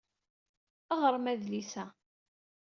[1.01, 1.85] Ɣrem adlis-a.